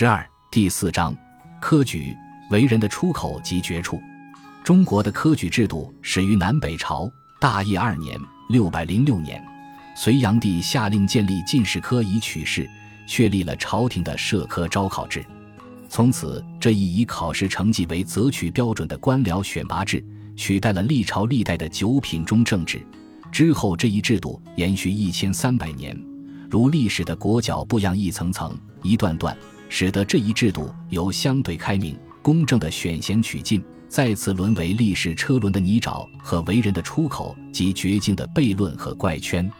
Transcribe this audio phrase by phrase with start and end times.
[0.00, 1.14] 十二第四章，
[1.60, 2.16] 科举
[2.50, 4.00] 为人的出口及绝处。
[4.64, 7.06] 中国的科举制度始于南北朝
[7.38, 8.18] 大业二年
[8.48, 9.44] （六百零六年），
[9.94, 12.66] 隋炀帝下令建立进士科以取士，
[13.06, 15.22] 确立了朝廷的社科招考制。
[15.86, 20.02] 从此，这一以考试成绩为择取标准的官僚选拔制，
[20.34, 22.80] 取代了历朝历代的九品中正制。
[23.30, 25.94] 之后，这一制度延续一千三百年，
[26.48, 29.36] 如历史的裹脚布样，一层层、一段段，
[29.70, 33.64] 使得这一制度由相对开明、公正的选贤取进。
[33.88, 39.50] 再次沦为历史车轮的泥沼和为人的出口及绝境的悖论和怪圈。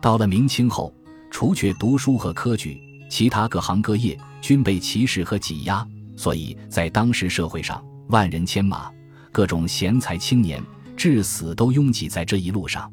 [0.00, 0.92] 到了明清后，
[1.30, 5.86] 除却读书和科举，其他各行各业均被歧视和挤压。
[6.16, 8.90] 所以在当时社会上，万人牵马，
[9.30, 10.60] 各种贤才青年
[10.96, 12.90] 至死都拥挤在这一路上，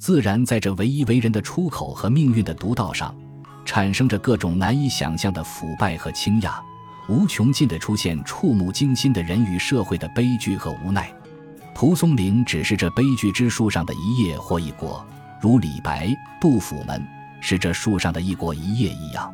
[0.00, 3.16] 自然在这唯一为人的出口和命运的独道上，
[3.66, 6.64] 产生着各种难以想象的腐败和倾轧。
[7.08, 11.12] 无穷尽的出现触目惊心的人与社会的悲剧和无奈，
[11.74, 15.06] 蒲松龄只是这悲剧之树上的一叶或一果，
[15.40, 16.08] 如李白、
[16.40, 17.06] 杜甫们
[17.40, 19.32] 是这树上的一果一叶一样。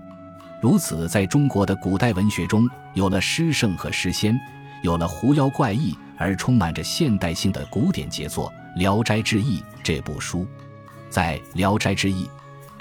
[0.60, 4.38] 如此，在中国的古代文学中，有了诗圣和诗仙，
[4.82, 10.46] 有了狐妖怪异而充满着现代性的古典杰作《聊斋志异》这部书。
[11.08, 12.26] 在《聊斋志异》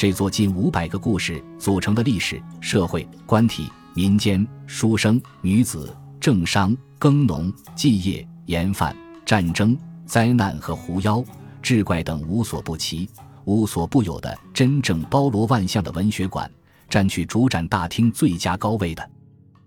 [0.02, 3.70] 这座近五百个故事组成的历史、社会、官体。
[3.94, 11.24] 民间书生、女子、政商、耕农、祭业、盐贩、战争、灾难和狐妖、
[11.62, 13.08] 志怪等无所不齐、
[13.46, 16.52] 无所不有的真正包罗万象的文学馆，
[16.90, 19.08] 占据主展大厅最佳高位的，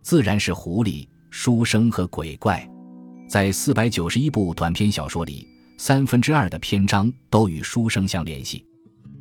[0.03, 2.69] 自然是狐狸、书生和鬼怪。
[3.29, 5.47] 在四百九十一部短篇小说里，
[5.79, 8.67] 三分之二的篇章都与书生相联系。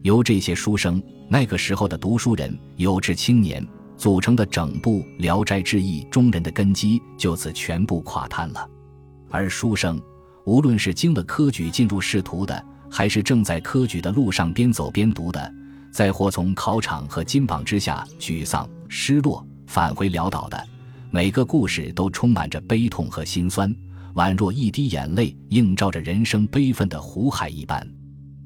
[0.03, 3.65] 由这些书生，那个时候的读书人、有志青年。
[3.95, 8.69] 组成的整部《聊斋志异》中人的根基就此全部垮塌了，
[9.29, 10.01] 而书生，
[10.45, 15.53] 无论是经了科举进入仕途的，还是正在科举的路上边走边读的，
[15.91, 20.61] 再或从考场和金榜之下沮丧失落返回潦倒的，
[21.11, 23.73] 每个故事都充满着悲痛和心酸，
[24.15, 27.87] 宛若一滴眼泪映照着人生悲愤的湖海一般。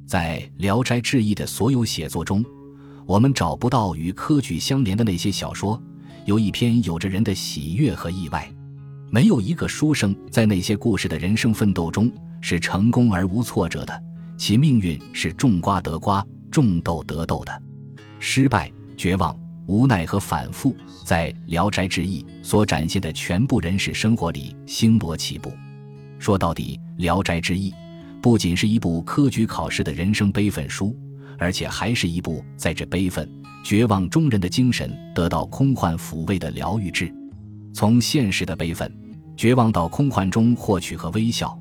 [0.08, 2.44] 在《聊斋志异》的所有写作中，
[3.06, 5.80] 我们找不到与科举相连的那些小说，
[6.24, 8.50] 有一篇有着人的喜悦和意外。
[9.10, 12.10] 没有一个书生在那些故事的人生奋斗中
[12.40, 14.02] 是成功而无挫折的，
[14.38, 17.62] 其命运是种瓜得瓜，种豆得豆的。
[18.18, 25.52] 失败、绝望、无奈和反复，在《聊斋志异》所展现的全部人世生活里星罗棋布。
[26.18, 27.72] 说到底，《聊斋志异》
[28.28, 30.94] 不仅是一部科举考试的人生悲愤书。
[31.40, 33.26] 而且还是一部在这悲愤、
[33.64, 37.10] 绝望中人的精神得到空幻抚慰的疗愈志。
[37.74, 38.92] 从现实的悲愤、
[39.38, 41.58] 绝望到空幻中获取和微笑，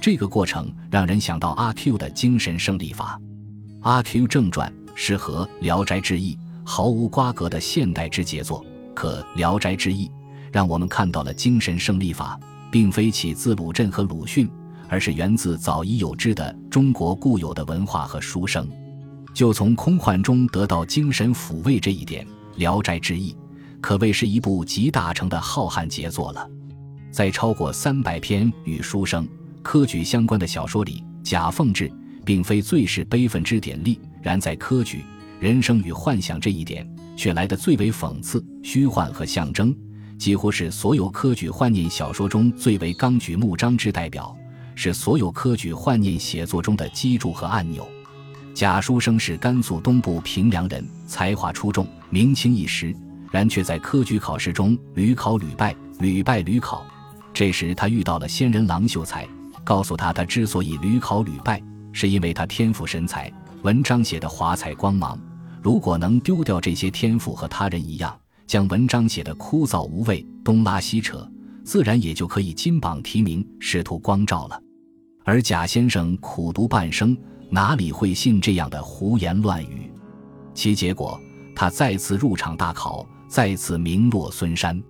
[0.00, 3.20] 这个过程让人想到阿 Q 的精神胜利法。
[3.82, 10.08] 阿 Q 正传是和《聊斋志异》毫无瓜葛的现代之杰作，可《聊斋志异》
[10.50, 12.40] 让我们看到了精神胜利法，
[12.72, 14.50] 并非起自鲁镇和鲁迅，
[14.88, 18.68] 而是源自早已有之的中国固有的文化和书生。
[19.34, 22.24] 就从空幻中得到精神抚慰这一点，
[22.56, 23.32] 《聊斋志异》
[23.80, 26.48] 可谓是一部集大成的浩瀚杰作了。
[27.12, 29.28] 在超过三百篇与书生、
[29.62, 31.90] 科举相关的小说里，贾凤志
[32.24, 35.04] 并非最是悲愤之典例，然在科举、
[35.38, 39.74] 人生与幻想这一点，却来得最为讽刺、虚幻和象征，
[40.18, 44.36] 几乎是所有科举幻念小说中最为纲举目张之代表，
[44.80, 47.86] 是所有科举幻念写作中的基柱和按钮。
[48.54, 52.94] 贾书生是甘肃东部平凉人，才华出众，名清一时。
[53.32, 56.86] 然却在科举考试中屡考屡败，屡败屡考。
[57.34, 59.26] 这时他遇到了仙人郎秀才，
[59.64, 61.60] 告诉他，他之所以屡考屡败，
[61.92, 65.18] 是因为他天赋神才，文章写得华彩光芒。
[65.60, 71.28] 如果能丢掉这些天赋，和他人一样，将文章写得枯燥无味，东拉西扯，
[71.64, 74.62] 自然也就可以金榜题名，仕途光照了。
[75.28, 77.14] 而贾先生苦读半生。
[77.50, 79.92] 哪里会信这样的胡言乱语？
[80.54, 81.20] 其结果，
[81.54, 84.82] 他再次入场大考，再次名落孙山。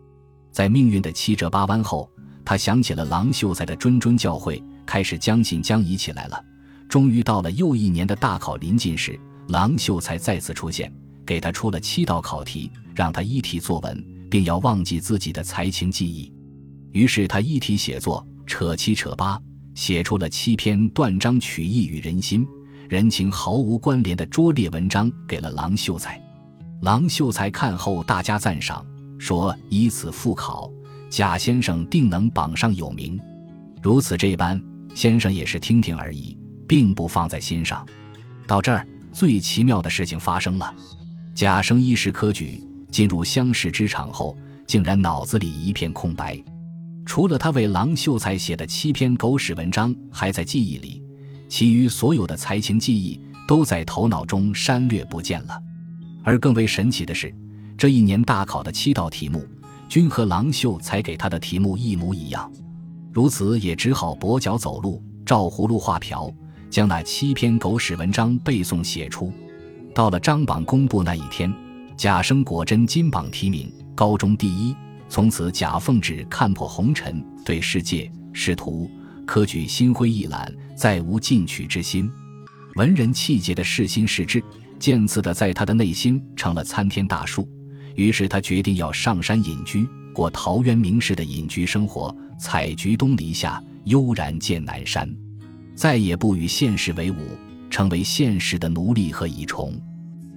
[0.53, 2.09] 在命运的七折八弯后，
[2.45, 6.41] 他想起了郎秀才的谆谆教诲，开始将信将疑起来了。
[6.89, 9.19] 终于到了又一年的大考临近时，
[9.49, 10.93] 郎秀才再次出现，
[11.27, 16.33] 给他出了七道考题，让他一题作文，并要忘记自己的才情技艺。
[16.93, 19.37] 于是他一题写作，扯七扯八。
[19.79, 22.45] 写出了七篇断章取义与人心、
[22.89, 26.21] 人情毫无关联的拙劣文章，给了郎秀才。
[26.83, 28.85] 郎秀才看后大加赞赏，
[29.21, 30.69] 说以此复考，
[31.09, 33.17] 贾先生定能榜上有名。
[33.81, 34.61] 如此这般，
[34.97, 36.37] 先生也是听听而已，
[36.67, 37.87] 并不放在心上。
[38.49, 40.75] 到这儿，最奇妙的事情发生了：
[41.37, 42.61] 贾生一时科举，
[42.91, 44.37] 进入乡试之场后，
[44.67, 46.37] 竟然脑子里一片空白，
[47.09, 51.03] 除了他为郎秀才写的七篇狗屎文章还在记忆里，
[51.49, 55.59] 其余所有的才情记忆都在头脑中删略不见了。
[56.23, 57.35] 而更为神奇的是。
[57.79, 59.43] 这一年大考的七道题目，
[59.89, 62.53] 均和郎秀才给他的题目一模一样，
[63.11, 66.31] 如此也只好跛脚走路，照葫芦画瓢，
[66.69, 69.33] 将那七篇狗屎文章背诵写出。
[69.95, 71.51] 到了张榜公布那一天，
[71.97, 74.77] 贾生果真金榜题名，高中第一。
[75.09, 78.91] 从此，贾凤志看破红尘，对世界、仕途、
[79.27, 82.11] 科举心灰意懒，再无进取之心。
[82.75, 84.43] 文人气节的世心世志，
[84.79, 87.49] 渐次的在他的内心成了参天大树。
[87.97, 95.13] 于是他决定要上山隐居，过陶渊明式的隐居生活，采菊东篱下，悠然见南山，
[95.75, 97.17] 再也不与现实为伍，
[97.71, 99.77] 成为现实的奴隶和蚁虫。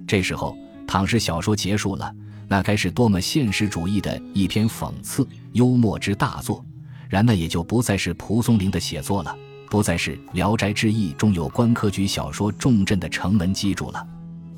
[0.06, 0.56] 这时候，
[0.88, 2.12] 倘是小说结束了，
[2.52, 6.62] 那该是多么现实主义的一篇讽刺幽默之大作，
[7.08, 9.34] 然那也就不再是蒲松龄的写作了，
[9.70, 14.06] 不再是《聊斋志异》中有关科举小说重镇的城门基筑了。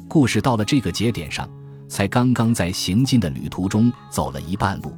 [0.08, 1.48] 故事到了这个节点上。
[1.86, 4.92] 才刚刚在行进的旅途中走了一半路，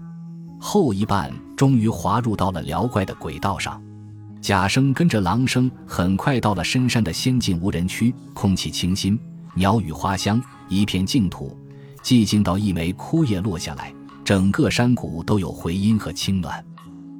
[0.58, 3.82] 后一半终于滑入到了辽怪的轨道上。
[4.40, 9.18] 贾生跟着狼生很快到了深山的仙境无人区，空气清新，
[9.54, 11.58] 鸟语花香，一片净土，
[12.06, 13.92] 寂静到一枚枯叶落下来，
[14.24, 16.64] 整个山谷都有回音和清暖。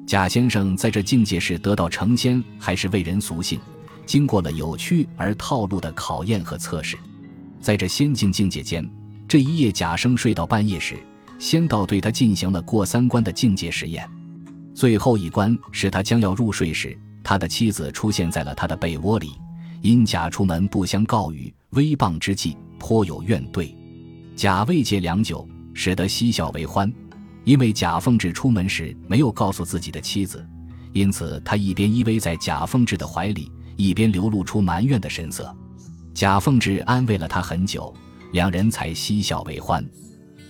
[0.07, 3.59] 贾先生在这境界是得道成仙，还是为人俗性？
[4.07, 6.97] 经过了有趣而套路的考验和测试，
[7.61, 8.89] 在这仙境境界间。
[9.27, 10.97] 这一夜，贾生睡到半夜时，
[11.37, 14.09] 仙道对他进行了过三关的境界实验。
[14.73, 19.33] 最后一关是他将要入睡时，他的妻子出现在了他的被窝里。
[19.83, 23.75] 因贾出门不相告语，微谤之际，颇有怨怼。
[24.37, 26.93] 贾未解良久，使得嬉笑为欢。
[27.45, 30.47] 因为贾凤志出门时没有告诉自己的妻子，
[30.93, 35.57] 因此他一边依偎在贾凤志的怀里，一边流露出埋怨的神色。
[36.13, 37.93] 贾凤志安慰了他很久。
[38.33, 39.83] 两人才嬉笑为欢，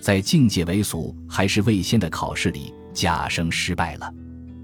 [0.01, 4.13] 在境界为俗还是未仙的考试里，贾生失败了。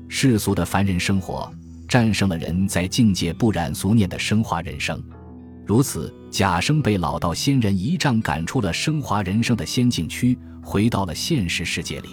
[0.10, 1.50] 世俗的凡人生活
[1.88, 5.02] 战胜了人在境界不染俗念的升华人生，
[5.66, 12.10] 如此，贾生被老道仙人一杖赶出了升华人生的仙境区，回到了现实世界里。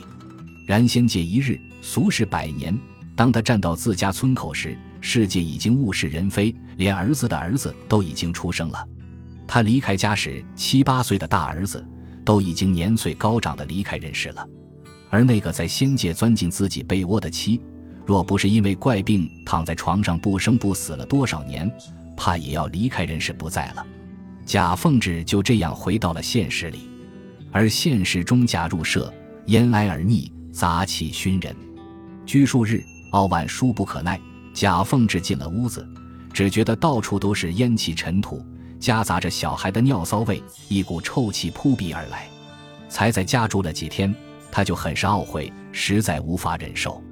[0.67, 2.77] 然仙界一日，俗世百年。
[3.17, 8.87] 当他站到自家村口时，世界已经物是人非，连儿子的儿子都已经出生了。
[9.49, 11.85] 他离开家时，七八岁的大儿子
[12.25, 14.47] 都已经年岁高长的离开人世了，
[15.11, 17.61] 而那个在仙界钻进自己被窝的妻，
[18.07, 21.71] 若不是因为怪病躺在床上不生不死了多少年，
[22.21, 23.87] 怕也要离开人世不在了。
[24.45, 26.91] 贾凤志就这样回到了现实里，
[27.51, 29.11] 而现实中贾入社，
[29.47, 31.57] 烟埃而腻，杂气熏人，
[32.27, 34.21] 居数日，傲晚殊不可耐。
[34.53, 35.89] 贾凤志进了屋子，
[36.31, 38.45] 只觉得到处都是烟气尘土。
[38.79, 42.29] 夹杂着小孩的尿骚味，一股臭气扑鼻而来。
[42.91, 44.15] 才在家住了几天，
[44.53, 47.03] 他就很是懊悔，实在无法忍受。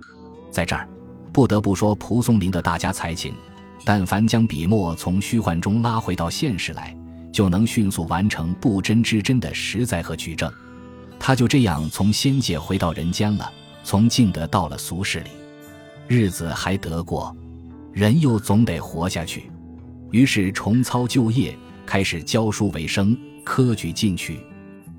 [0.50, 0.87] 在这儿，
[1.32, 3.35] 不得不说蒲松龄的大家才情，
[3.85, 6.94] 但凡将笔墨从虚幻中拉回到现实来，
[7.32, 10.52] 就能迅速完成不真之真的实在和举证。
[11.18, 13.50] 他就这样从仙界回到人间了，
[13.82, 15.30] 从净德到了俗世里，
[16.06, 17.35] 日子还得过，
[17.92, 19.50] 人又总得活下去。
[20.11, 24.38] 于是重操旧业，开始教书为生，科举进取。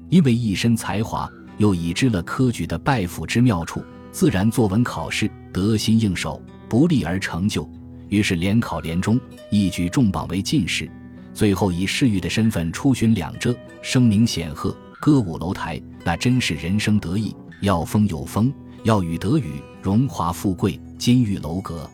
[0.10, 7.70] 因为一身才华，又已知了科举的拜府之妙处，自然作文考试得心应手，不利而成就。
[8.10, 10.90] 于是连考连中，一举中榜为进士。
[11.34, 17.36] 最后以侍御的身份出巡两浙，声名显赫，歌舞楼台，那真是人生得意。
[17.62, 21.90] 要风有风，要雨得雨，荣华富贵，金玉楼阁。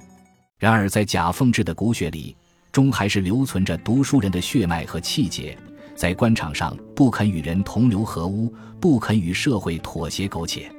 [0.57, 2.35] 然而在贾凤志的骨血里。
[2.71, 5.57] 终还是留存着读书人的血脉和气节，
[5.95, 10.69] 在官场上不肯与人同流合污，不肯与社会妥协苟且。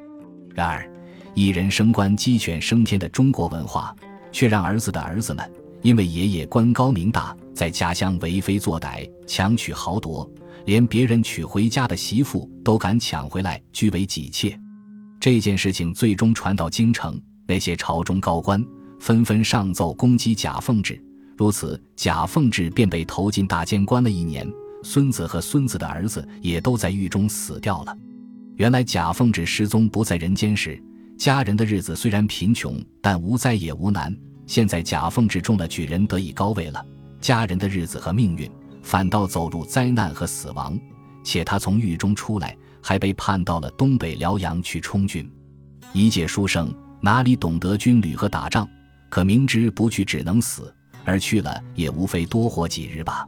[0.55, 0.87] 然而，
[1.33, 3.97] 一人升官鸡犬升天的中国文化，
[4.37, 5.51] 却让儿子的儿子们
[5.81, 10.31] 因为爷爷官高名大，在家乡为非作歹、强取豪夺，
[10.67, 14.55] 连别人娶回家的媳妇都敢抢回来据为己妾。
[15.19, 18.63] 这件事情最终传到京城，那些朝中高官
[19.01, 21.03] 纷纷上奏攻击贾凤志。
[21.35, 24.47] 如此，贾凤志便被投进大监关了一年，
[24.83, 27.97] 孙子和孙子的儿子也都在狱中死掉了。
[28.57, 30.79] 原来贾凤志失踪不在人间时，
[31.17, 34.15] 家人的日子虽然贫穷，但无灾也无难。
[34.47, 36.85] 现在贾凤志中了举人，得以高位了，
[37.21, 38.51] 家人的日子和命运
[38.83, 40.79] 反倒走入灾难和死亡。
[41.25, 45.29] 且他从狱中出来，还被判到了东北辽阳去充军。
[45.93, 48.69] 一介书生哪里懂得军旅和打仗？
[49.09, 50.73] 可明知不去只能死，
[51.05, 53.27] 而去了也无非多活几日吧。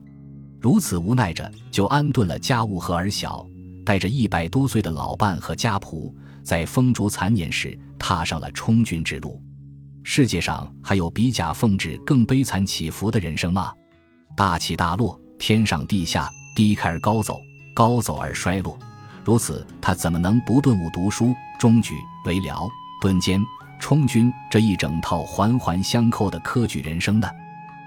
[0.60, 3.44] 如此无奈着，就安顿了家务和儿小。
[3.84, 9.42] 带着一百多岁的老伴和家仆，在风烛残年时踏上了充军之路。
[10.10, 13.70] 世界上还有比贾凤志更悲惨起伏的人生吗？
[14.34, 17.38] 大起大落，天上地下，低开而高走，
[17.74, 18.78] 高走而衰落。
[19.22, 21.92] 如此，他怎么能不顿悟读书、中举、
[22.24, 22.66] 为辽、
[23.02, 23.38] 敦坚、
[23.78, 27.28] 充军这一整套环环相扣的科举人生呢？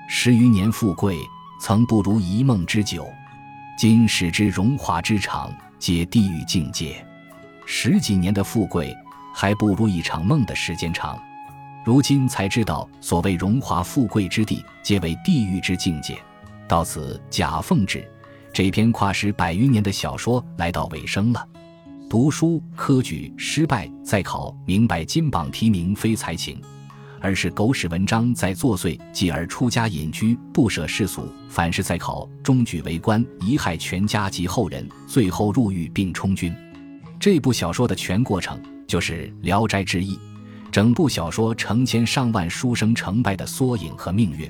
[0.07, 1.17] 十余年富贵，
[1.59, 3.01] 曾不如一梦之久；
[3.75, 5.51] 今使之荣华之长。
[5.79, 7.03] 皆地狱境界，
[7.65, 8.95] 十几年的富贵
[9.33, 11.19] 还不如一场梦的时间长。
[11.83, 16.17] 如今才知道，所谓荣华富贵之地，皆为地狱之境界。
[16.67, 18.07] 到此，贾凤志
[18.53, 21.47] 这篇跨时百余年的小说来到尾声了。
[22.07, 26.61] 读书科举失败再考，明白金榜题名非才情。
[27.23, 36.51] 而是狗屎文章在作祟，继而出家隐居，不舍世俗，凡事再考，中举为官，贻害全家及后人，最后入狱并充军。
[37.19, 40.15] 这部小说的全过程就是《聊斋志异》，
[40.71, 44.49] 整部小说成千上万书生成败的缩影和命运。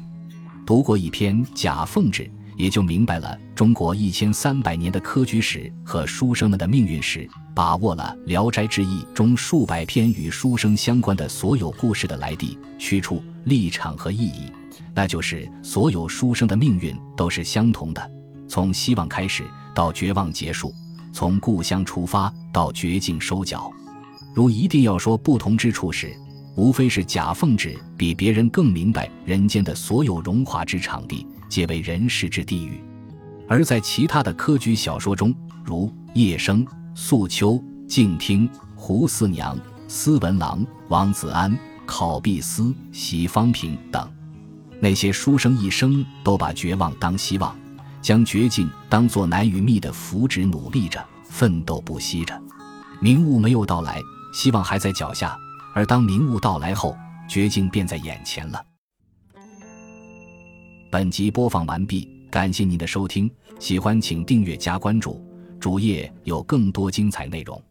[0.66, 2.24] 读过一篇《贾凤志》。
[2.58, 14.52] 也就明白了中国一千三百年的科举史和书生们的命运史，把握了《聊斋志异》中数百篇与书生相关的所有故事的来地、去处、立场和意义。
[14.94, 18.12] 那就是所有书生的命运都是相同的，
[18.48, 20.72] 从希望开始到绝望结束，
[21.12, 23.72] 从故乡出发到绝境收脚。
[24.34, 26.16] 如一定要说不同之处时，
[26.56, 31.26] 无非是贾凤旨比别人更明白人间的所有荣华之场地。
[31.50, 32.82] 皆为人世之地狱，
[33.46, 35.36] 而在其他的科举小说中，
[35.66, 41.54] 如叶生、素秋、静听、胡四娘、司文郎、王子安、
[41.86, 44.10] 考必思、席方平等，
[44.80, 47.54] 那些书生一生都把绝望当希望，
[48.02, 52.42] 将绝境当作难与觅的福祉，努力着，奋斗不息着。
[53.02, 54.00] 明悟没有到来，
[54.32, 55.38] 希望还在脚下；
[55.74, 56.98] 而当明悟到来后，
[57.30, 58.66] 绝境便在眼前了。
[60.92, 65.24] 本集播放完毕，感谢您的收听，喜欢请订阅加关注，
[65.60, 67.62] 主页有更多精彩内容。